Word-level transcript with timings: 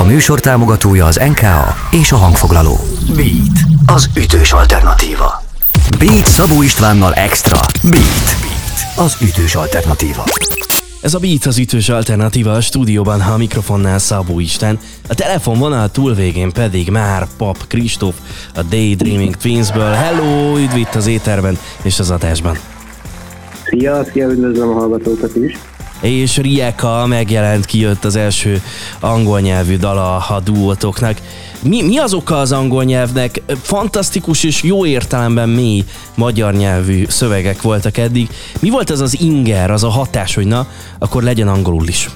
A 0.00 0.04
műsor 0.04 0.40
támogatója 0.40 1.06
az 1.06 1.20
NKA 1.28 1.74
és 1.90 2.12
a 2.12 2.16
hangfoglaló. 2.16 2.76
Beat, 3.14 3.58
az 3.86 4.10
ütős 4.16 4.52
alternatíva. 4.52 5.42
Beat 5.98 6.26
Szabó 6.26 6.62
Istvánnal 6.62 7.14
Extra. 7.14 7.58
Beat, 7.82 8.36
Beat 8.40 9.06
az 9.06 9.16
ütős 9.22 9.54
alternatíva. 9.54 10.24
Ez 11.00 11.14
a 11.14 11.18
Beat 11.18 11.44
az 11.44 11.58
ütős 11.58 11.88
alternatíva 11.88 12.52
a 12.52 12.60
stúdióban, 12.60 13.20
ha 13.22 13.32
a 13.32 13.36
mikrofonnál 13.36 13.98
Szabó 13.98 14.40
Isten, 14.40 14.78
a 15.08 15.14
telefonvonal 15.14 15.90
túlvégén 15.90 16.52
pedig 16.52 16.90
már 16.90 17.26
Pap 17.36 17.66
Kristóf 17.66 18.14
a 18.54 18.62
Daydreaming 18.62 19.36
Twinsből. 19.36 19.92
Hello, 19.92 20.58
üdv 20.58 20.76
itt 20.76 20.94
az 20.94 21.06
éterben 21.06 21.58
és 21.82 21.98
az 21.98 22.10
adásban. 22.10 22.58
Szia, 23.64 24.04
szia, 24.12 24.28
üdvözlöm 24.28 24.68
a 24.68 24.72
hallgatókat 24.72 25.36
is 25.36 25.58
és 26.00 26.36
Rieka 26.36 27.06
megjelent, 27.06 27.64
kijött 27.64 28.04
az 28.04 28.16
első 28.16 28.62
angol 29.00 29.40
nyelvű 29.40 29.76
dala 29.76 30.16
a 30.16 30.40
duótoknak. 30.44 31.16
Mi, 31.62 31.82
mi 31.82 31.98
az 31.98 32.14
oka 32.14 32.38
az 32.38 32.52
angol 32.52 32.84
nyelvnek? 32.84 33.42
Fantasztikus 33.62 34.44
és 34.44 34.62
jó 34.62 34.86
értelemben 34.86 35.48
mély 35.48 35.84
magyar 36.14 36.54
nyelvű 36.54 37.04
szövegek 37.08 37.62
voltak 37.62 37.96
eddig. 37.96 38.28
Mi 38.60 38.70
volt 38.70 38.90
az 38.90 39.00
az 39.00 39.20
inger, 39.20 39.70
az 39.70 39.84
a 39.84 39.88
hatás, 39.88 40.34
hogy 40.34 40.46
na, 40.46 40.66
akkor 40.98 41.22
legyen 41.22 41.48
angolul 41.48 41.88
is? 41.88 42.08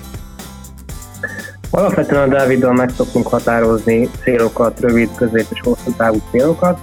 Alapvetően 1.71 2.23
a 2.23 2.33
Dáviddal 2.33 2.73
meg 2.73 2.91
szoktunk 2.97 3.27
határozni 3.27 4.09
célokat, 4.23 4.81
rövid, 4.81 5.09
közép 5.15 5.47
és 5.51 5.61
hosszú 5.63 5.95
távú 5.97 6.23
célokat. 6.31 6.79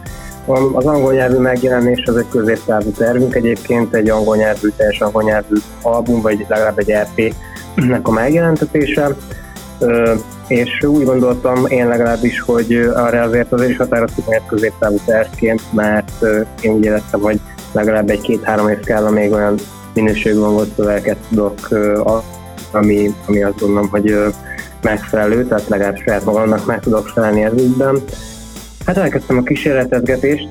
Az 0.74 0.86
angol 0.86 1.14
nyelvű 1.14 1.38
megjelenés 1.38 2.04
az 2.06 2.16
egy 2.16 2.28
középtávú 2.30 2.90
tervünk 2.90 3.36
egyébként, 3.36 3.94
egy 3.94 4.10
angol 4.10 4.36
nyelvű, 4.36 4.70
teljes 4.76 5.02
angol 5.02 5.24
nyelvű 5.24 5.56
album, 5.82 6.22
vagy 6.22 6.46
legalább 6.48 6.80
egy 6.80 6.92
EP-nek 6.92 8.08
a 8.08 8.12
megjelentetése. 8.12 9.16
És 10.48 10.84
úgy 10.84 11.06
gondoltam 11.06 11.66
én 11.68 11.88
legalábbis, 11.88 12.40
hogy 12.40 12.90
arra 12.94 13.22
azért 13.22 13.52
azért 13.52 13.70
is 13.70 13.78
határoztuk 13.78 14.30
meg 14.30 14.42
középtávú 14.48 15.00
tervként, 15.06 15.62
mert 15.74 16.12
én 16.62 16.72
úgy 16.72 16.84
éreztem, 16.84 17.20
hogy 17.20 17.40
legalább 17.72 18.10
egy 18.10 18.22
két-három 18.22 18.70
év 18.70 18.80
kell, 18.80 19.10
még 19.10 19.32
olyan 19.32 19.56
minőségű 19.94 20.40
angol 20.40 20.66
szövegeket 20.76 21.18
tudok, 21.30 21.68
ami, 22.72 23.16
ami 23.28 23.44
azt 23.44 23.60
gondolom, 23.60 23.90
hogy 23.90 24.18
megfelelő, 24.82 25.46
tehát 25.46 25.68
legalább 25.68 25.98
saját 25.98 26.26
magamnak 26.26 26.66
meg 26.66 26.80
tudok 26.80 27.08
felelni 27.08 27.44
ez 27.44 27.54
ügyben. 27.54 28.02
Hát 28.86 28.98
elkezdtem 28.98 29.38
a 29.38 29.44
kísérletezgetést, 29.44 30.50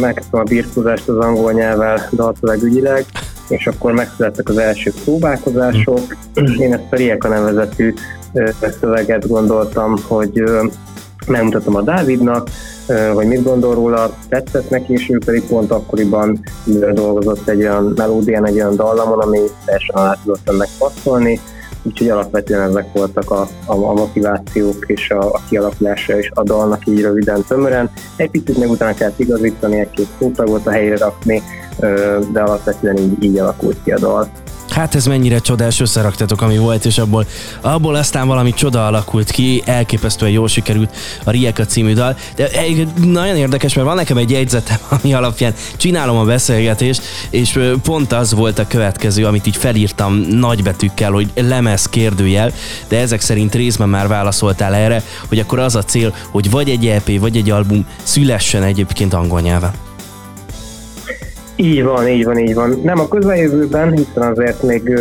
megkezdtem 0.00 0.40
a 0.40 0.42
birkózást 0.42 1.08
az 1.08 1.16
angol 1.16 1.52
nyelvvel 1.52 2.08
dalszövegügyileg, 2.12 3.04
és 3.48 3.66
akkor 3.66 3.92
megszülettek 3.92 4.48
az 4.48 4.58
első 4.58 4.92
próbálkozások. 5.04 6.16
Én 6.58 6.72
ezt 6.72 6.86
a 6.90 6.96
Rieka 6.96 7.28
nevezetű 7.28 7.94
szöveget 8.80 9.28
gondoltam, 9.28 9.96
hogy 10.08 10.42
megmutatom 11.26 11.76
a 11.76 11.82
Dávidnak, 11.82 12.48
hogy 13.12 13.26
mit 13.26 13.42
gondol 13.42 13.74
róla, 13.74 14.16
tetszett 14.28 14.70
neki, 14.70 14.92
és 14.92 15.10
ő 15.10 15.18
pedig 15.24 15.42
pont 15.42 15.70
akkoriban 15.70 16.40
dolgozott 16.92 17.48
egy 17.48 17.60
olyan 17.60 17.92
melódián, 17.96 18.46
egy 18.46 18.54
olyan 18.54 18.76
dallamon, 18.76 19.18
ami 19.18 19.38
teljesen 19.64 19.94
alá 19.94 20.16
tudott 20.22 20.48
ennek 20.48 20.68
passzolni, 20.78 21.40
úgyhogy 21.82 22.08
alapvetően 22.08 22.68
ezek 22.68 22.92
voltak 22.92 23.30
a, 23.30 23.40
a, 23.66 23.74
a 23.74 23.92
motivációk 23.92 24.84
és 24.86 25.10
a, 25.10 25.32
a 25.32 25.40
kialakulása 25.48 26.18
és 26.18 26.30
a 26.34 26.42
dalnak 26.42 26.86
így 26.86 27.00
röviden 27.00 27.44
tömören. 27.48 27.90
Egy 28.16 28.30
picit 28.30 28.58
meg 28.58 28.70
utána 28.70 28.94
kellett 28.94 29.18
igazítani, 29.18 29.80
egy-két 29.80 30.08
szótagot 30.18 30.66
a 30.66 30.70
helyre 30.70 30.96
rakni, 30.96 31.42
de 32.32 32.40
alapvetően 32.40 32.96
így, 32.96 33.24
így 33.24 33.38
alakult 33.38 33.76
ki 33.84 33.90
a 33.90 33.98
dal. 33.98 34.28
Hát 34.72 34.94
ez 34.94 35.06
mennyire 35.06 35.38
csodás, 35.38 35.80
összeraktatok, 35.80 36.42
ami 36.42 36.58
volt, 36.58 36.84
és 36.84 36.98
abból, 36.98 37.26
abból 37.60 37.94
aztán 37.94 38.26
valami 38.26 38.52
csoda 38.52 38.86
alakult 38.86 39.30
ki, 39.30 39.62
elképesztően 39.64 40.32
jól 40.32 40.48
sikerült 40.48 40.96
a 41.24 41.30
Rieka 41.30 41.64
című 41.64 41.92
dal. 41.92 42.16
De 42.36 42.48
nagyon 43.04 43.36
érdekes, 43.36 43.74
mert 43.74 43.86
van 43.86 43.96
nekem 43.96 44.16
egy 44.16 44.30
jegyzetem, 44.30 44.78
ami 45.02 45.14
alapján 45.14 45.54
csinálom 45.76 46.16
a 46.16 46.24
beszélgetést, 46.24 47.02
és 47.30 47.58
pont 47.82 48.12
az 48.12 48.34
volt 48.34 48.58
a 48.58 48.66
következő, 48.66 49.26
amit 49.26 49.46
így 49.46 49.56
felírtam 49.56 50.14
nagybetűkkel, 50.14 51.12
hogy 51.12 51.30
lemez 51.34 51.86
kérdőjel, 51.88 52.52
de 52.88 52.98
ezek 52.98 53.20
szerint 53.20 53.54
részben 53.54 53.88
már 53.88 54.08
válaszoltál 54.08 54.74
erre, 54.74 55.02
hogy 55.28 55.38
akkor 55.38 55.58
az 55.58 55.74
a 55.74 55.82
cél, 55.82 56.14
hogy 56.30 56.50
vagy 56.50 56.70
egy 56.70 56.86
EP, 56.86 57.18
vagy 57.18 57.36
egy 57.36 57.50
album 57.50 57.86
szülessen 58.02 58.62
egyébként 58.62 59.14
angol 59.14 59.40
nyelven. 59.40 59.91
Így 61.62 61.82
van, 61.82 62.08
így 62.08 62.24
van, 62.24 62.38
így 62.38 62.54
van. 62.54 62.80
Nem 62.84 63.00
a 63.00 63.08
közeljövőben, 63.08 63.92
hiszen 63.92 64.22
azért 64.22 64.62
még 64.62 65.00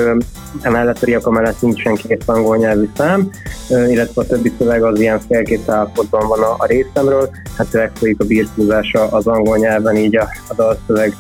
emellett 0.62 1.02
a 1.02 1.06
Riaka 1.06 1.32
mellett 1.32 1.62
nincsen 1.62 1.96
két 1.96 2.24
angol 2.26 2.58
nyelvű 2.58 2.90
szám, 2.98 3.30
illetve 3.70 4.22
a 4.22 4.26
többi 4.26 4.52
szöveg 4.60 4.84
az 4.84 5.00
ilyen 5.00 5.20
félkész 5.20 5.68
állapotban 5.68 6.28
van 6.28 6.40
a, 6.40 6.56
a 6.58 6.66
részemről. 6.66 7.30
Hát 7.58 7.92
folyik 7.94 8.20
a 8.20 8.26
birkózása 8.26 9.08
az 9.08 9.28
angol 9.28 9.58
nyelven, 9.58 9.96
így 9.96 10.16
a, 10.16 10.28
a 10.48 10.54
dalszöveg 10.54 11.16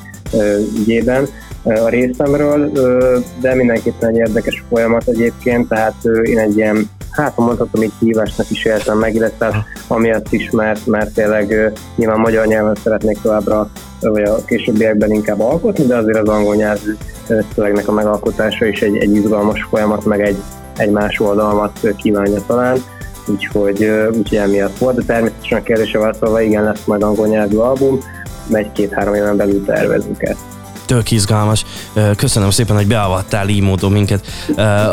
ügyében 0.80 1.28
a 1.63 1.90
részemről, 1.90 2.72
de 3.41 3.56
mindenképpen 3.56 4.09
egy 4.09 4.18
érdekes 4.18 4.63
folyamat 4.69 5.07
egyébként, 5.07 5.68
tehát 5.68 5.96
én 6.24 6.40
egy 6.40 6.57
ilyen 6.57 6.90
hát 7.12 7.38
mondhatom, 7.38 7.84
így 7.84 7.91
hívásnak 8.00 8.50
is 8.50 8.66
éltem 8.66 8.97
meg, 8.97 9.16
illetve 9.16 9.66
amiatt 9.88 10.31
is, 10.31 10.50
mert, 10.50 10.85
mert 10.85 11.13
tényleg 11.13 11.74
nyilván 11.96 12.19
magyar 12.19 12.46
nyelven 12.46 12.75
szeretnék 12.84 13.22
továbbra, 13.22 13.69
vagy 14.01 14.23
a 14.23 14.45
későbbiekben 14.45 15.12
inkább 15.12 15.39
alkotni, 15.39 15.85
de 15.85 15.95
azért 15.95 16.17
az 16.17 16.28
angol 16.28 16.56
nyelvű 16.56 16.95
szövegnek 17.56 17.88
a 17.88 17.91
megalkotása 17.91 18.66
is 18.66 18.81
egy, 18.81 18.97
egy 18.97 19.16
izgalmas 19.16 19.67
folyamat, 19.69 20.06
meg 20.06 20.22
egy, 20.22 20.38
egy 20.78 20.91
más 20.91 21.19
oldalmat 21.19 21.79
kívánja 21.97 22.41
talán. 22.47 22.78
Úgyhogy, 23.28 23.84
úgyhogy 24.17 24.38
emiatt 24.38 24.78
volt, 24.78 24.95
de 24.95 25.03
természetesen 25.03 25.57
a 25.59 25.63
kérdése 25.63 26.00
válaszolva, 26.00 26.41
igen, 26.41 26.63
lesz 26.63 26.85
majd 26.85 27.03
angol 27.03 27.28
nyelvű 27.28 27.56
album, 27.56 28.00
egy-két-három 28.51 29.13
éven 29.13 29.38
belül 29.38 29.66
tervezünk 29.66 30.22
ezt 30.22 30.61
tök 30.91 31.12
izgalmas. 31.12 31.66
Köszönöm 32.16 32.50
szépen, 32.50 32.75
hogy 32.75 32.88
beavattál 32.88 33.50
így 33.50 33.62
módon 33.62 33.91
minket 33.91 34.28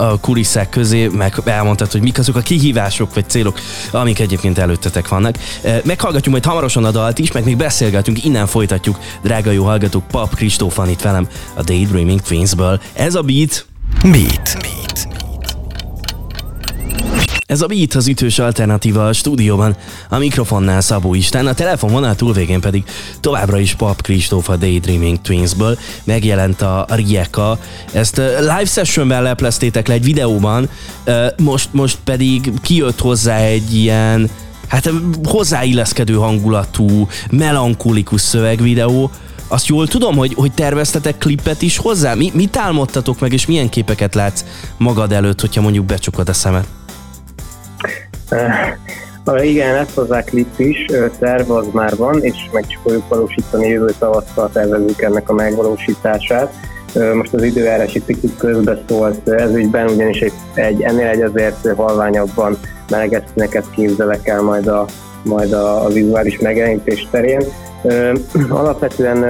a 0.01 0.21
kulisszák 0.21 0.69
közé, 0.69 1.07
meg 1.07 1.35
elmondtad, 1.45 1.93
hogy 1.93 2.01
mik 2.01 2.19
azok 2.19 2.37
a 2.37 2.41
kihívások 2.41 3.15
vagy 3.15 3.29
célok, 3.29 3.61
amik 3.91 4.19
egyébként 4.19 4.59
előttetek 4.59 5.09
vannak. 5.09 5.39
Meghallgatjuk 5.85 6.33
majd 6.33 6.45
hamarosan 6.45 6.85
a 6.85 6.91
dalt 6.91 7.19
is, 7.19 7.33
meg 7.33 7.45
még 7.45 7.57
beszélgetünk, 7.57 8.25
innen 8.25 8.47
folytatjuk. 8.47 8.99
Drága 9.23 9.51
jó 9.51 9.65
hallgatók, 9.65 10.07
Pap 10.07 10.35
Kristóf 10.35 10.77
van 10.77 10.89
itt 10.89 11.01
velem 11.01 11.29
a 11.55 11.63
Daydreaming 11.63 12.21
Twinsből. 12.21 12.81
Ez 12.93 13.15
a 13.15 13.23
beat. 13.23 13.67
Beat. 14.03 14.57
beat. 14.61 14.88
Ez 17.49 17.61
a 17.61 17.67
Beat 17.67 17.95
az 17.95 18.09
ütős 18.09 18.39
alternatíva 18.39 19.07
a 19.07 19.13
stúdióban, 19.13 19.77
a 20.09 20.19
mikrofonnál 20.19 20.81
Szabó 20.81 21.15
Isten, 21.15 21.47
a 21.47 21.55
telefonvonal 21.55 22.15
túlvégén 22.15 22.61
pedig 22.61 22.85
továbbra 23.21 23.59
is 23.59 23.75
Pap 23.75 24.03
Kristóf 24.03 24.49
a 24.49 24.57
Daydreaming 24.57 25.21
Twinsből 25.21 25.79
megjelent 26.05 26.63
a 26.63 26.87
Rieka. 26.89 27.59
Ezt 27.93 28.17
live 28.39 28.65
sessionben 28.65 29.23
lepleztétek 29.23 29.87
le 29.87 29.95
egy 29.95 30.05
videóban, 30.05 30.69
most, 31.37 31.69
most 31.73 31.99
pedig 32.05 32.53
kijött 32.63 33.01
hozzá 33.01 33.37
egy 33.37 33.75
ilyen 33.75 34.31
hát 34.67 34.91
hozzáilleszkedő 35.25 36.15
hangulatú, 36.15 37.09
melankolikus 37.31 38.21
szövegvideó, 38.21 39.11
azt 39.47 39.67
jól 39.67 39.87
tudom, 39.87 40.17
hogy, 40.17 40.35
hogy 40.35 40.53
terveztetek 40.53 41.19
klipet 41.19 41.63
is 41.63 41.77
hozzá? 41.77 42.15
Mi, 42.15 42.31
mit 42.35 42.57
álmodtatok 42.57 43.21
meg, 43.21 43.33
és 43.33 43.47
milyen 43.47 43.69
képeket 43.69 44.15
látsz 44.15 44.45
magad 44.77 45.13
előtt, 45.13 45.41
hogyha 45.41 45.61
mondjuk 45.61 45.85
becsukod 45.85 46.29
a 46.29 46.33
szemet? 46.33 46.78
Uh, 48.31 49.47
igen, 49.47 49.75
lesz 49.75 49.95
hozzá 49.95 50.23
klip 50.23 50.59
is, 50.59 50.85
terv 51.19 51.51
az 51.51 51.67
már 51.73 51.97
van, 51.97 52.23
és 52.23 52.49
meg 52.53 52.65
is 52.69 52.79
fogjuk 52.83 53.09
valósítani 53.09 53.69
jövő 53.69 53.95
tavasszal 53.99 54.51
tervezünk 54.53 55.03
ennek 55.03 55.29
a 55.29 55.33
megvalósítását. 55.33 56.53
Most 57.15 57.35
az 57.35 57.43
időjárási 57.43 58.03
picit 58.03 58.37
közbeszólt 58.37 59.29
ez 59.29 59.55
ügyben, 59.55 59.89
ugyanis 59.89 60.21
egy, 60.21 60.33
egy 60.55 60.83
ennél 60.83 61.07
egy 61.07 61.23
azért 61.23 61.69
halványabban 61.77 62.59
meleges 62.91 63.23
színeket 63.33 63.65
képzelek 63.71 64.29
el 64.29 64.43
majd 64.43 64.67
a, 64.67 64.85
majd 65.25 65.53
a, 65.53 65.85
a 65.85 65.89
vizuális 65.89 66.39
megjelenítés 66.39 67.09
terén. 67.11 67.43
Alapvetően 68.49 69.25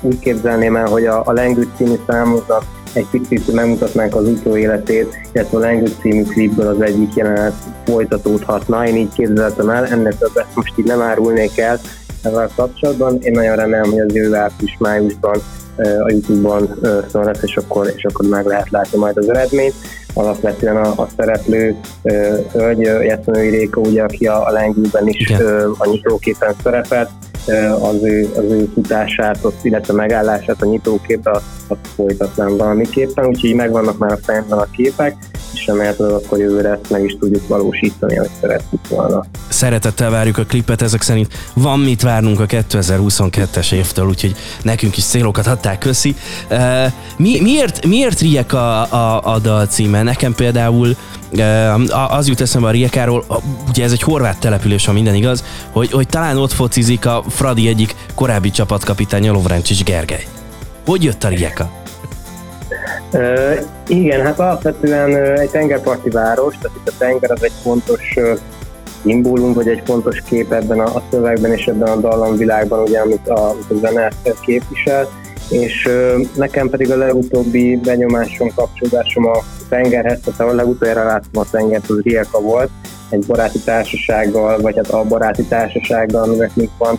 úgy 0.00 0.18
képzelném 0.18 0.76
el, 0.76 0.86
hogy 0.86 1.06
a, 1.06 1.22
a 1.24 1.32
Lengő 1.32 1.68
című 1.76 1.96
számoknak 2.06 2.64
egy 2.96 3.06
picit 3.10 3.52
megmutatnánk 3.52 4.14
az 4.14 4.28
utó 4.28 4.56
életét, 4.56 5.16
illetve 5.32 5.56
a 5.56 5.60
Language 5.60 5.94
című 6.00 6.22
klipből 6.22 6.66
az 6.66 6.80
egyik 6.80 7.14
jelenet 7.14 7.54
folytatódhatna. 7.84 8.86
Én 8.86 8.96
így 8.96 9.12
képzeltem 9.12 9.68
el, 9.68 9.86
ennek 9.86 10.18
többet 10.18 10.46
most 10.54 10.72
így 10.76 10.84
nem 10.84 11.00
árulnék 11.00 11.58
el 11.58 11.80
ezzel 12.22 12.50
kapcsolatban. 12.56 13.18
Én 13.20 13.32
nagyon 13.32 13.56
remélem, 13.56 13.90
hogy 13.90 13.98
az 13.98 14.14
jövő 14.14 14.34
április 14.34 14.76
májusban 14.78 15.42
a 15.76 16.10
Youtube-on 16.10 16.68
szól 17.10 17.24
lesz, 17.24 17.42
és 17.42 17.56
akkor, 17.56 17.92
és 17.96 18.04
akkor 18.04 18.28
meg 18.28 18.46
lehet 18.46 18.70
látni 18.70 18.98
majd 18.98 19.16
az 19.16 19.28
eredményt. 19.28 19.74
Alapvetően 20.14 20.76
a, 20.76 20.92
a 20.96 21.08
szereplő 21.16 21.76
hölgy, 22.52 22.80
Jeszmenői 22.80 23.48
Réka, 23.48 23.80
ugye, 23.80 24.02
aki 24.02 24.26
a, 24.26 24.46
a 24.46 24.72
is 25.04 25.30
Igen. 25.30 25.74
a 25.78 25.86
nyitóképen 25.86 26.54
szerepelt, 26.62 27.10
az 27.82 28.02
ő, 28.02 28.28
az 28.36 28.44
ő 28.44 28.70
futását, 28.74 29.38
ott, 29.44 29.64
illetve 29.64 29.92
megállását 29.92 30.62
a 30.62 30.66
nyitóképbe, 30.66 31.30
azt, 31.30 31.44
azt 31.68 31.86
folytatnám 31.94 32.56
valamiképpen, 32.56 33.26
úgyhogy 33.26 33.54
megvannak 33.54 33.98
már 33.98 34.12
a 34.12 34.18
fejemben 34.22 34.58
a 34.58 34.70
képek, 34.70 35.16
és 35.54 35.66
remélhetőleg 35.66 36.12
akkor 36.14 36.38
jövőre 36.38 36.70
ezt 36.70 36.90
meg 36.90 37.04
is 37.04 37.16
tudjuk 37.20 37.48
valósítani, 37.48 38.18
ahogy 38.18 38.30
szerettük 38.40 38.88
volna. 38.88 39.24
Szeretettel 39.48 40.10
várjuk 40.10 40.38
a 40.38 40.44
klipet, 40.44 40.82
ezek 40.82 41.02
szerint 41.02 41.32
van 41.54 41.78
mit 41.78 42.02
várnunk 42.02 42.40
a 42.40 42.46
2022-es 42.46 43.72
évtől, 43.72 44.06
úgyhogy 44.06 44.34
nekünk 44.62 44.96
is 44.96 45.04
célokat 45.04 45.46
adták, 45.46 45.78
köszi. 45.78 46.14
Mi, 47.16 47.40
miért, 47.40 47.86
miért 47.86 48.20
Riek 48.20 48.52
a, 48.52 48.92
a, 48.92 49.32
a 49.34 49.38
dal 49.38 49.66
címe? 49.66 50.02
Nekem 50.02 50.34
például 50.34 50.96
az 52.08 52.28
jut 52.28 52.40
eszembe 52.40 52.68
a 52.68 52.70
Riekáról, 52.70 53.24
ugye 53.68 53.84
ez 53.84 53.92
egy 53.92 54.02
horvát 54.02 54.38
település, 54.38 54.86
ha 54.86 54.92
minden 54.92 55.14
igaz, 55.14 55.44
hogy, 55.70 55.90
hogy 55.90 56.06
talán 56.06 56.36
ott 56.36 56.52
focizik 56.52 57.06
a 57.06 57.24
Fradi 57.28 57.68
egyik 57.68 57.94
korábbi 58.14 58.50
csapatkapitánya 58.50 59.32
Lovrencsics 59.32 59.84
Gergely. 59.84 60.26
Hogy 60.84 61.02
jött 61.02 61.24
a 61.24 61.28
Rijeka? 61.28 61.83
Igen, 63.88 64.22
hát 64.22 64.40
alapvetően 64.40 65.16
egy 65.16 65.50
tengerparti 65.50 66.10
város, 66.10 66.54
tehát 66.60 66.76
itt 66.76 66.88
a 66.88 66.92
tenger 66.98 67.30
az 67.30 67.42
egy 67.44 67.52
fontos 67.62 68.14
szimbólum, 69.02 69.52
vagy 69.52 69.68
egy 69.68 69.82
fontos 69.84 70.22
kép 70.28 70.52
ebben 70.52 70.80
a, 70.80 70.96
a 70.96 71.02
szövegben 71.10 71.52
és 71.52 71.66
ebben 71.66 71.88
a 71.88 71.96
dallamvilágban, 71.96 72.80
ugye, 72.80 73.00
amit 73.00 73.28
a, 73.28 73.48
a 73.48 73.56
zene 73.80 74.08
képvisel, 74.40 75.08
és 75.50 75.88
nekem 76.36 76.68
pedig 76.68 76.90
a 76.90 76.96
legutóbbi 76.96 77.76
benyomásom, 77.76 78.50
kapcsolódásom 78.54 79.26
a 79.26 79.42
tengerhez, 79.68 80.20
tehát 80.24 80.52
a 80.52 80.54
legutoljára 80.54 81.04
láttam 81.04 81.42
a 81.42 81.50
tengert, 81.50 81.90
az 81.90 82.00
Rijeka 82.02 82.40
volt, 82.40 82.70
egy 83.10 83.24
baráti 83.26 83.58
társasággal, 83.58 84.60
vagy 84.60 84.76
hát 84.76 84.90
a 84.90 85.04
baráti 85.04 85.42
társasággal, 85.42 86.22
aminek 86.22 86.54
még 86.54 86.68
van, 86.78 86.98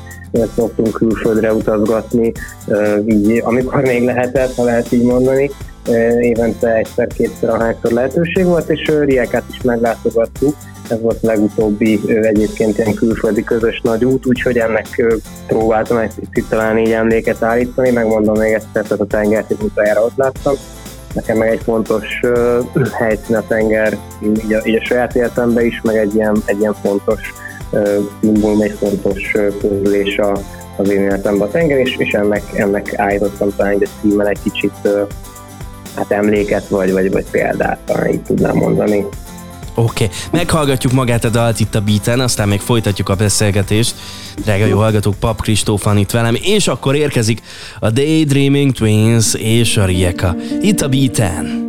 szoktunk 0.55 0.93
külföldre 0.93 1.53
utazgatni, 1.53 2.31
így, 3.07 3.41
amikor 3.43 3.81
még 3.81 4.03
lehetett, 4.03 4.55
ha 4.55 4.63
lehet 4.63 4.91
így 4.91 5.03
mondani, 5.03 5.51
évente 6.19 6.73
egyszer-kétszer 6.73 7.49
ahányszor 7.49 7.91
lehetőség 7.91 8.45
volt, 8.45 8.69
és 8.69 8.91
Riekát 8.99 9.43
is 9.51 9.61
meglátogattuk. 9.61 10.55
Ez 10.89 11.01
volt 11.01 11.23
a 11.23 11.27
legutóbbi 11.27 11.99
egyébként 12.21 12.77
ilyen 12.77 12.93
külföldi 12.93 13.43
közös 13.43 13.81
nagy 13.83 14.05
út, 14.05 14.25
úgyhogy 14.25 14.57
ennek 14.57 15.03
próbáltam 15.47 15.97
egy 15.97 16.11
picit 16.15 16.49
talán 16.49 16.77
így 16.77 16.91
emléket 16.91 17.43
állítani, 17.43 17.91
megmondom 17.91 18.37
még 18.37 18.53
egyszer, 18.53 18.83
tehát 18.83 18.99
a 18.99 19.05
tengert 19.05 19.51
egy 19.51 19.57
mutajára 19.61 20.03
ott 20.03 20.15
láttam. 20.15 20.53
Nekem 21.13 21.37
meg 21.37 21.49
egy 21.49 21.61
fontos 21.63 22.21
helyszín 22.91 23.35
a 23.35 23.47
tenger, 23.47 23.97
így 24.23 24.53
a, 24.53 24.61
így 24.65 24.75
a 24.75 24.85
saját 24.85 25.15
életemben 25.15 25.65
is, 25.65 25.81
meg 25.83 25.97
egy 25.97 26.15
ilyen, 26.15 26.35
egy 26.45 26.59
ilyen 26.59 26.75
fontos 26.83 27.33
szimbólum, 28.21 28.61
egy 28.61 28.75
fontos 28.79 29.31
közülés 29.61 30.17
a, 30.17 30.39
az 30.77 30.89
én 30.89 31.01
életemben 31.01 31.47
a 31.47 31.51
tenger, 31.51 31.77
és, 31.77 31.95
és 31.97 32.11
ennek, 32.11 32.43
ennek 32.53 32.93
állítottam 32.97 33.55
talán 33.55 33.71
egy 33.71 33.89
címmel 34.01 34.27
egy 34.27 34.39
kicsit 34.43 34.89
hát 35.95 36.11
emléket, 36.11 36.67
vagy, 36.67 36.91
vagy, 36.91 37.11
vagy 37.11 37.25
példát, 37.31 38.07
így 38.11 38.21
tudnám 38.21 38.55
mondani. 38.55 39.05
Oké, 39.75 40.03
okay. 40.03 40.15
meghallgatjuk 40.31 40.93
magát 40.93 41.23
a 41.23 41.29
dalt 41.29 41.59
itt 41.59 41.75
a 41.75 41.81
beaten, 41.81 42.19
aztán 42.19 42.47
még 42.47 42.59
folytatjuk 42.59 43.09
a 43.09 43.15
beszélgetést. 43.15 43.95
Drága 44.43 44.65
jó 44.65 44.77
hallgatók, 44.77 45.15
Pap 45.15 45.41
Kristóf 45.41 45.83
van 45.83 45.97
itt 45.97 46.11
velem, 46.11 46.35
és 46.41 46.67
akkor 46.67 46.95
érkezik 46.95 47.41
a 47.79 47.89
Daydreaming 47.89 48.71
Twins 48.71 49.33
és 49.33 49.77
a 49.77 49.85
Rieka. 49.85 50.35
Itt 50.61 50.81
a 50.81 50.87
beaten. 50.87 51.64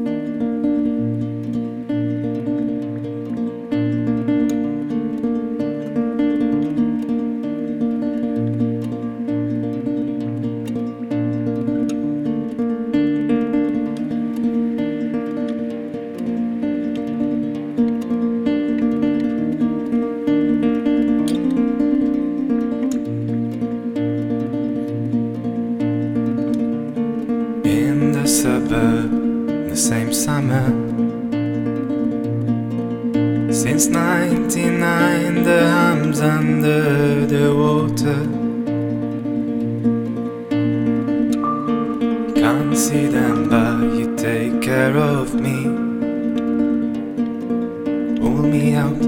Pull 48.26 48.42
me 48.42 48.74
out 48.74 49.04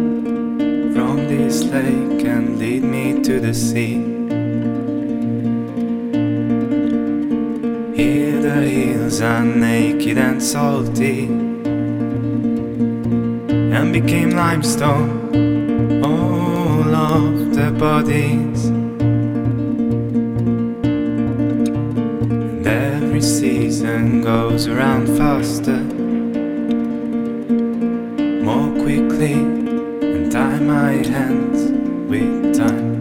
from 0.94 1.16
this 1.26 1.64
lake 1.64 2.24
and 2.24 2.56
lead 2.56 2.84
me 2.84 3.20
to 3.24 3.40
the 3.40 3.52
sea. 3.52 3.94
Here 7.96 8.40
the 8.40 8.60
hills 8.74 9.20
are 9.20 9.44
naked 9.44 10.18
and 10.18 10.40
salty 10.40 11.26
and 13.74 13.92
became 13.92 14.30
limestone. 14.30 15.10
All 16.04 16.94
of 16.94 17.56
the 17.56 17.72
bodies. 17.72 18.66
And 22.36 22.64
every 22.64 23.20
season 23.20 24.22
goes 24.22 24.68
around 24.68 25.08
faster 25.18 25.97
we 28.88 29.06
clean 29.10 29.68
and 30.02 30.32
tie 30.32 30.58
my 30.60 30.92
hands 30.92 31.70
with 32.08 32.56
time. 32.56 32.97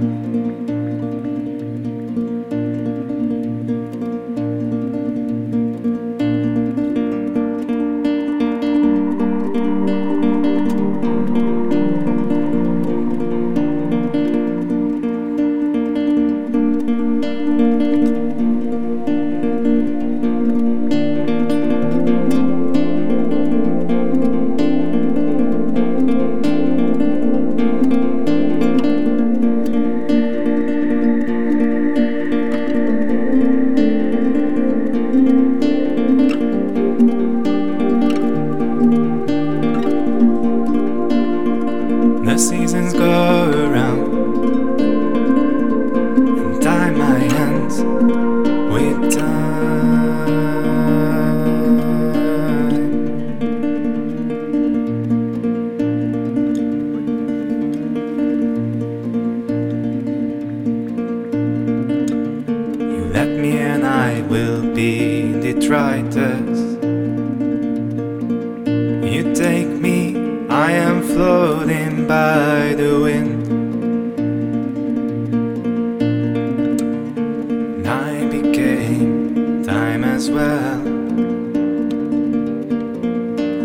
as 80.17 80.31
well. 80.31 80.79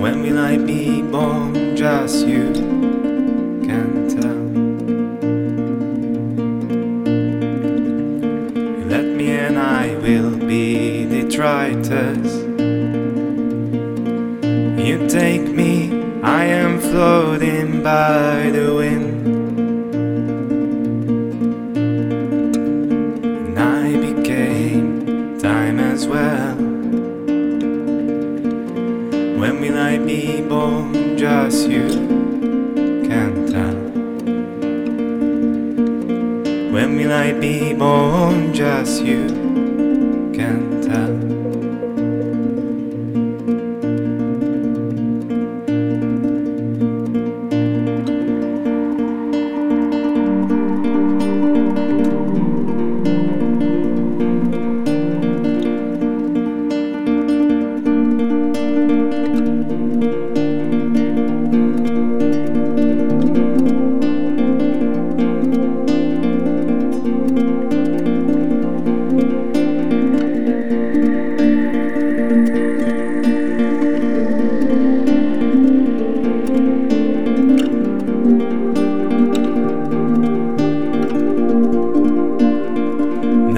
When 0.02 0.20
will 0.22 0.38
I 0.38 0.58
be 0.58 1.00
born? 1.00 1.74
Just 1.74 2.26
you 2.26 2.44
can 3.66 3.90
tell. 4.14 4.42
Let 8.92 9.06
me 9.18 9.28
and 9.30 9.58
I 9.58 9.94
will 10.04 10.36
be 10.36 11.06
detritus. 11.14 12.30
You 14.86 14.96
take 15.08 15.46
me, 15.60 15.72
I 16.22 16.44
am 16.44 16.80
floating 16.80 17.82
by 17.82 18.50
the 18.56 18.74
way. 18.76 18.81
well. 26.12 26.56
When 29.40 29.60
will 29.62 29.78
I 29.78 29.96
be 29.98 30.42
born? 30.42 31.16
Just 31.16 31.68
you 31.68 31.88
can 33.08 33.32
tell. 33.52 33.78
When 36.74 36.96
will 36.96 37.12
I 37.12 37.32
be 37.32 37.72
born? 37.72 38.52
Just 38.52 39.02
you. 39.02 39.41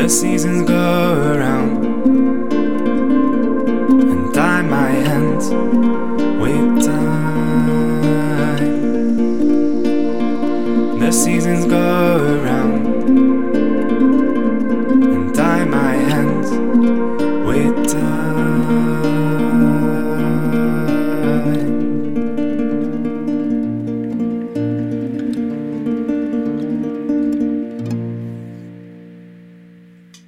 The 0.05 0.11
seasons 0.11 0.69
go 0.69 1.24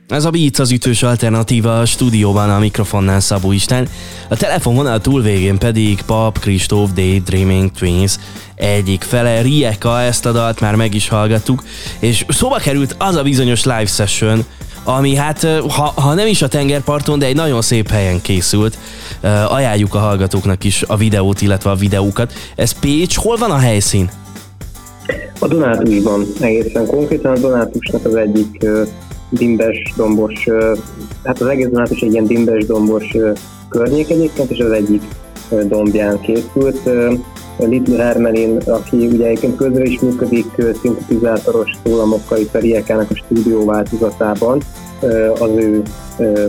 Ez 0.08 0.24
a 0.24 0.30
Beats 0.30 0.58
az 0.58 0.70
ütős 0.70 1.02
alternatíva 1.02 1.80
a 1.80 1.84
stúdióban 1.84 2.50
a 2.50 2.58
mikrofonnál 2.58 3.20
Szabó 3.20 3.52
Isten, 3.52 3.88
a 4.28 4.36
telefonvonal 4.36 5.00
túlvégén 5.00 5.58
pedig 5.58 6.02
Pap 6.02 6.38
Kristóf 6.38 6.90
Daydreaming 6.92 7.70
Twins 7.70 8.16
egyik 8.54 9.02
fele, 9.02 9.40
Rieka, 9.40 10.00
ezt 10.00 10.26
a 10.26 10.32
dalt 10.32 10.60
már 10.60 10.74
meg 10.74 10.94
is 10.94 11.08
hallgattuk, 11.08 11.64
és 11.98 12.24
szóba 12.28 12.56
került 12.56 12.94
az 12.98 13.14
a 13.14 13.22
bizonyos 13.22 13.64
live 13.64 13.86
session, 13.86 14.44
ami 14.84 15.14
hát, 15.14 15.46
ha, 15.68 15.92
ha 15.96 16.14
nem 16.14 16.26
is 16.26 16.42
a 16.42 16.48
tengerparton, 16.48 17.18
de 17.18 17.26
egy 17.26 17.36
nagyon 17.36 17.62
szép 17.62 17.90
helyen 17.90 18.20
készült. 18.20 18.78
Uh, 19.22 19.52
ajánljuk 19.52 19.94
a 19.94 19.98
hallgatóknak 19.98 20.64
is 20.64 20.82
a 20.86 20.96
videót, 20.96 21.40
illetve 21.40 21.70
a 21.70 21.74
videókat. 21.74 22.32
Ez 22.56 22.78
Pécs, 22.78 23.16
hol 23.16 23.36
van 23.36 23.50
a 23.50 23.58
helyszín? 23.58 24.10
A 25.38 25.48
Donátújban 25.48 26.26
egészen 26.40 26.86
konkrétan 26.86 27.32
a 27.32 27.38
Donátusnak 27.38 28.04
az 28.04 28.14
egyik 28.14 28.66
dimbes, 29.30 29.92
dombos, 29.96 30.48
hát 31.24 31.40
az 31.40 31.46
egész 31.46 31.68
Donátus 31.68 32.00
egy 32.00 32.12
ilyen 32.12 32.26
dimbes, 32.26 32.66
dombos 32.66 33.16
környék 33.68 34.10
egyébként, 34.10 34.50
és 34.50 34.58
az 34.58 34.70
egyik 34.70 35.02
dombján 35.68 36.20
készült. 36.20 36.80
Little 37.58 38.04
Hermelin, 38.04 38.56
aki 38.56 38.96
ugye 38.96 39.26
egyébként 39.26 39.56
közre 39.56 39.84
is 39.84 40.00
működik 40.00 40.46
szintetizátoros 40.80 41.70
szólamokkal 41.84 42.38
itt 42.38 42.54
a 42.54 42.58
Riekának 42.58 43.10
a 43.10 43.14
stúdió 43.14 43.64
változatában, 43.64 44.60
az 45.38 45.50
ő 45.56 45.82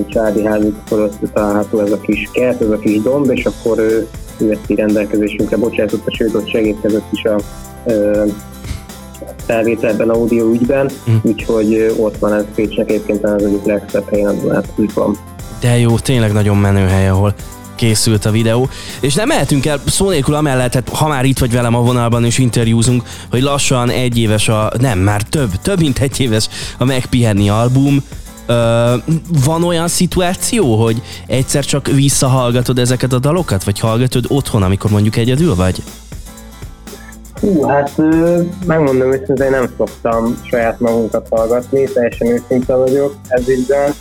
családi 0.08 0.46
házuk 0.46 0.76
fölött 0.86 1.18
található 1.34 1.80
ez 1.80 1.92
a 1.92 2.02
kis 2.02 2.30
kert, 2.34 2.62
ez 2.62 2.70
a 2.70 2.78
kis 2.78 3.02
domb, 3.02 3.32
és 3.32 3.46
akkor 3.46 3.80
ő, 3.80 4.08
ő 4.38 4.52
ezt 4.52 4.62
így 4.68 4.78
rendelkezésünkre 4.78 5.58
bocsájtotta, 5.58 6.16
sőt 6.16 6.34
ott 6.34 6.50
segítkezett 6.50 7.12
is 7.12 7.24
a 7.24 7.42
uh, 9.20 9.28
felvételben, 9.46 10.10
audio 10.10 10.52
ügyben, 10.52 10.90
Hm. 11.06 11.12
úgyhogy 11.22 11.94
ott 12.00 12.18
van 12.18 12.34
ez 12.34 12.44
Pécsnek 12.56 12.90
egyébként 12.90 13.24
az 13.24 13.44
egyik 13.44 13.66
legszebb 13.66 14.10
helyen 14.10 14.28
a 14.28 14.34
Dunátújban. 14.42 15.18
De 15.60 15.78
jó, 15.80 16.00
tényleg 16.00 16.32
nagyon 16.32 16.58
menő 16.58 16.86
hely, 16.88 17.10
ahol 17.10 17.34
készült 17.76 18.26
a 18.26 18.32
videó. 18.32 18.70
És 19.00 19.14
nem 19.14 19.28
mehetünk 19.28 19.66
el 19.66 19.80
szó 19.86 20.10
nélkül 20.10 20.36
amellett, 20.36 20.74
hát 20.74 20.90
ha 20.90 21.08
már 21.08 21.26
itt 21.26 21.38
vagy 21.40 21.52
velem 21.52 21.76
a 21.76 21.82
vonalban 21.82 22.26
és 22.26 22.38
interjúzunk, 22.38 23.04
hogy 23.30 23.42
lassan 23.42 23.90
egy 23.90 24.18
éves 24.18 24.50
a, 24.50 24.72
nem, 24.80 25.00
már 25.00 25.22
több, 25.22 25.50
több 25.62 25.80
mint 25.80 26.00
egy 26.00 26.20
éves 26.20 26.50
a 26.78 26.86
Megpihenni 26.86 27.50
album. 27.50 28.04
Ö, 28.46 28.94
van 29.46 29.64
olyan 29.64 29.88
szituáció, 29.88 30.84
hogy 30.84 31.02
egyszer 31.28 31.66
csak 31.66 31.88
visszahallgatod 31.88 32.80
ezeket 32.80 33.14
a 33.14 33.20
dalokat, 33.20 33.64
vagy 33.64 33.80
hallgatod 33.80 34.26
otthon, 34.28 34.64
amikor 34.64 34.92
mondjuk 34.92 35.16
egyedül 35.16 35.56
vagy? 35.56 35.82
Hú, 37.39 37.63
hát 37.63 37.91
megmondom 38.65 39.12
őszintén, 39.12 39.46
én 39.46 39.51
nem 39.51 39.70
szoktam 39.77 40.41
saját 40.50 40.79
magunkat 40.79 41.27
hallgatni, 41.29 41.84
teljesen 41.84 42.27
őszinte 42.27 42.75
vagyok 42.75 43.13
ez 43.27 43.48
ügyben. 43.50 43.91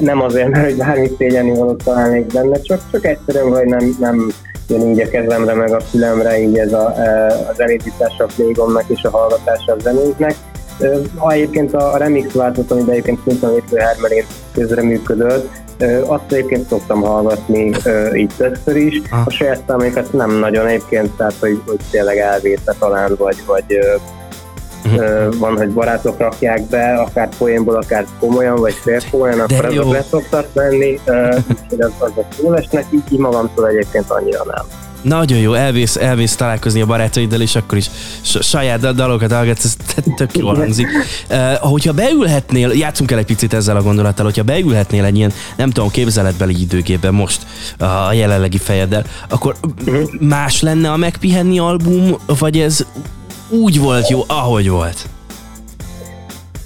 Nem 0.00 0.20
azért, 0.20 0.48
mert 0.48 0.64
hogy 0.64 0.76
bármi 0.76 1.10
szégyeni 1.18 1.58
valót 1.58 1.84
találnék 1.84 2.26
benne, 2.26 2.60
csak, 2.60 2.80
csak 2.90 3.04
egyszerűen, 3.04 3.52
hogy 3.52 3.66
nem, 3.66 3.96
nem 3.98 4.32
jön 4.68 4.90
így 4.90 5.00
a 5.00 5.08
kezemre, 5.08 5.54
meg 5.54 5.72
a 5.72 5.80
fülemre 5.80 6.40
így 6.40 6.58
ez 6.58 6.72
a, 6.72 6.94
e, 6.96 7.26
a 7.26 7.52
zenésítása 7.56 8.24
a 8.24 8.28
plégomnak 8.36 8.84
és 8.86 9.02
a 9.02 9.10
hallgatása 9.10 9.72
a 9.72 10.32
Ha 11.16 11.32
egyébként 11.32 11.74
a 11.74 11.92
a 11.92 11.96
remix 11.96 12.32
változat, 12.32 12.70
amit 12.70 12.88
egyébként 12.88 13.18
szintén 13.26 13.50
Létő 13.50 13.76
Hermelén 13.76 14.24
közreműködött, 14.52 15.44
ö, 15.44 15.69
azt 16.06 16.32
egyébként 16.32 16.68
szoktam 16.68 17.00
hallgatni 17.00 17.72
így 18.14 18.32
többször 18.36 18.76
is. 18.76 19.02
Ah. 19.10 19.26
A 19.26 19.30
saját 19.30 19.62
számokat 19.66 20.12
nem 20.12 20.30
nagyon 20.30 20.66
egyébként, 20.66 21.10
tehát 21.16 21.34
hogy, 21.40 21.60
hogy 21.66 21.80
tényleg 21.90 22.16
elvétve 22.16 22.74
talán, 22.78 23.14
vagy, 23.18 23.36
vagy 23.46 23.64
ö, 24.98 25.28
van, 25.38 25.56
hogy 25.56 25.70
barátok 25.70 26.18
rakják 26.18 26.62
be, 26.62 26.94
akár 26.94 27.28
poénból, 27.38 27.76
akár 27.76 28.04
komolyan, 28.20 28.56
vagy 28.56 28.74
félkomolyan, 28.74 29.40
akkor 29.40 29.64
azok 29.64 29.92
le 29.92 30.02
szoktak 30.02 30.46
ö, 30.54 31.36
úgyhogy 31.48 31.80
az, 31.80 31.92
azok 31.98 32.26
jó 32.42 32.52
esnek, 32.52 32.84
így 32.92 33.18
magamtól 33.18 33.68
egyébként 33.68 34.10
annyira 34.10 34.44
nem. 34.44 34.89
Nagyon 35.02 35.38
jó, 35.38 35.52
elvész, 35.52 35.96
elvész 35.96 36.34
találkozni 36.34 36.80
a 36.80 36.86
barátaiddal, 36.86 37.40
és 37.40 37.56
akkor 37.56 37.78
is 37.78 37.90
saját 38.22 38.80
dal- 38.80 38.94
dalokat 38.94 39.32
hallgatsz, 39.32 39.64
ez 39.64 39.76
tök 40.16 40.36
jól 40.36 40.54
hangzik. 40.54 40.88
Uh, 41.30 41.54
hogyha 41.54 41.92
beülhetnél, 41.92 42.70
játszunk 42.70 43.10
el 43.10 43.18
egy 43.18 43.24
picit 43.24 43.54
ezzel 43.54 43.76
a 43.76 43.82
gondolattal, 43.82 44.24
hogyha 44.24 44.42
beülhetnél 44.42 45.04
egy 45.04 45.16
ilyen, 45.16 45.32
nem 45.56 45.70
tudom, 45.70 45.90
képzeletbeli 45.90 46.60
időgépben 46.60 47.14
most 47.14 47.46
a 47.78 48.12
jelenlegi 48.12 48.58
fejeddel, 48.58 49.04
akkor 49.28 49.56
más 50.20 50.60
lenne 50.60 50.90
a 50.90 50.96
megpihenni 50.96 51.58
album, 51.58 52.16
vagy 52.26 52.58
ez 52.58 52.86
úgy 53.48 53.78
volt 53.78 54.08
jó, 54.08 54.24
ahogy 54.26 54.68
volt? 54.68 55.08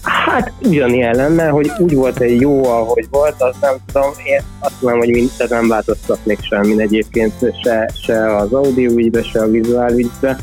Hát 0.04 0.52
ugyanilyen 0.62 1.16
lenne, 1.16 1.48
hogy 1.48 1.70
úgy 1.78 1.94
volt 1.94 2.20
egy 2.20 2.40
jó, 2.40 2.64
ahogy 2.64 3.06
volt, 3.10 3.34
azt 3.38 3.60
nem 3.60 3.74
tudom, 3.92 4.10
én 4.24 4.40
azt 4.60 4.82
mondom, 4.82 5.00
hogy 5.00 5.10
mindent 5.10 5.50
nem 5.50 5.68
változtatnék 5.68 6.38
semmin 6.42 6.80
egyébként, 6.80 7.32
se, 7.62 7.90
se 8.04 8.36
az 8.36 8.52
audio 8.52 8.90
ügybe, 8.90 9.22
se 9.22 9.40
a 9.40 9.46
vizuál 9.46 9.92
ügybe. 9.92 10.36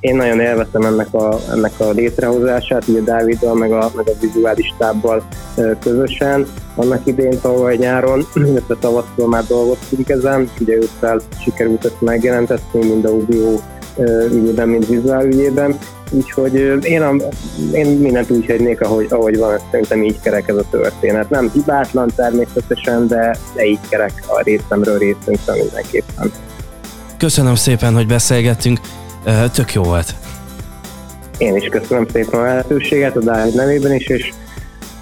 Én- 0.00 0.16
nagyon 0.16 0.40
élveztem 0.40 0.82
ennek 0.82 1.14
a, 1.14 1.38
ennek 1.52 1.72
a 1.78 1.90
létrehozását, 1.90 2.88
ugye 2.88 3.00
Dáviddal, 3.00 3.54
meg 3.54 3.72
a, 3.72 3.90
meg 3.96 4.08
a 4.08 4.18
vizuális 4.20 4.74
tábbal 4.78 5.22
közösen. 5.80 6.46
Annak 6.74 7.06
idén 7.06 7.40
tavaly 7.40 7.76
nyáron, 7.76 8.26
illetve 8.48 8.76
tavasszal 8.80 9.28
már 9.28 9.44
dolgoztunk 9.46 10.08
ezen, 10.08 10.50
ugye 10.60 10.74
ősszel 10.74 11.20
sikerült 11.42 11.84
ezt 11.84 12.00
megjelentetni, 12.00 12.86
mind 12.86 13.04
audio 13.04 13.60
ügyében, 14.32 14.68
mind 14.68 14.88
vizuál 14.88 15.24
ügyében. 15.24 15.78
Úgyhogy 16.14 16.54
én, 16.82 17.02
a, 17.02 17.14
én 17.72 17.86
mindent 17.86 18.30
úgy 18.30 18.46
hagynék, 18.46 18.80
ahogy, 18.80 19.06
ahogy 19.10 19.38
van, 19.38 19.58
szerintem 19.70 20.02
így 20.02 20.20
kerek 20.20 20.48
ez 20.48 20.56
a 20.56 20.64
történet. 20.70 21.30
Nem 21.30 21.50
hibátlan 21.52 22.10
természetesen, 22.16 23.06
de, 23.06 23.36
de 23.54 23.64
így 23.64 23.78
kerek 23.88 24.22
a 24.26 24.42
részemről 24.42 24.98
részünkről 24.98 25.56
mindenképpen. 25.56 26.32
Köszönöm 27.16 27.54
szépen, 27.54 27.94
hogy 27.94 28.06
beszélgettünk, 28.06 28.80
tök 29.52 29.74
jó 29.74 29.82
volt. 29.82 30.14
Én 31.38 31.56
is 31.56 31.68
köszönöm 31.68 32.06
szépen 32.12 32.40
a 32.40 32.42
lehetőséget 32.42 33.16
a 33.16 33.20
Dávid 33.20 33.54
nevében 33.54 33.94
is, 33.94 34.06
és 34.06 34.32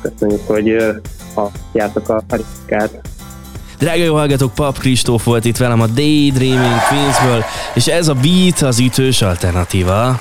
köszönjük, 0.03 0.47
hogy 0.47 0.69
ö, 0.69 0.93
halljátok 1.35 2.09
a 2.09 2.23
harikát. 2.29 3.01
Drága 3.79 4.03
jó 4.03 4.15
hallgatók, 4.15 4.55
Pap 4.55 4.79
Kristóf 4.79 5.25
volt 5.25 5.45
itt 5.45 5.57
velem 5.57 5.81
a 5.81 5.87
Daydreaming 5.87 6.81
Queensből, 6.89 7.45
és 7.75 7.87
ez 7.87 8.09
a 8.09 8.15
Beat 8.15 8.61
az 8.61 8.79
ütős 8.79 9.23
alternatíva. 9.23 10.21